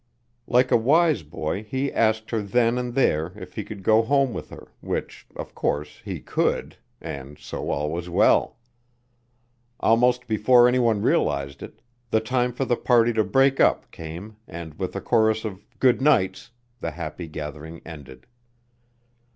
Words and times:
Like 0.47 0.71
a 0.71 0.77
wise 0.77 1.21
boy 1.21 1.61
he 1.63 1.93
asked 1.93 2.31
her 2.31 2.41
then 2.41 2.79
and 2.79 2.95
there 2.95 3.33
if 3.35 3.53
he 3.53 3.63
could 3.63 3.83
go 3.83 4.01
home 4.01 4.33
with 4.33 4.49
her, 4.49 4.71
which, 4.81 5.27
of 5.35 5.53
course, 5.53 6.01
he 6.03 6.19
could, 6.19 6.77
and 6.99 7.37
so 7.37 7.69
all 7.69 7.91
was 7.91 8.09
well. 8.09 8.57
Almost 9.79 10.25
before 10.25 10.67
any 10.67 10.79
one 10.79 11.03
realized 11.03 11.61
it, 11.61 11.83
the 12.09 12.19
time 12.19 12.51
for 12.51 12.65
the 12.65 12.75
party 12.77 13.13
to 13.13 13.23
break 13.23 13.59
up 13.59 13.91
came, 13.91 14.37
and 14.47 14.73
with 14.79 14.95
a 14.95 15.01
chorus 15.01 15.45
of 15.45 15.67
"good 15.77 16.01
nights" 16.01 16.49
the 16.79 16.89
happy 16.89 17.27
gathering 17.27 17.79
ended. 17.85 18.25